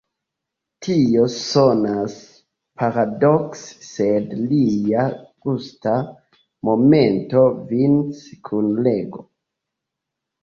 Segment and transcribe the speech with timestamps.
[0.85, 2.13] Tio sonas
[2.81, 5.03] paradokse, sed lia
[5.47, 5.93] ĝusta
[6.71, 7.43] momento
[7.73, 9.23] venis kun leĝo.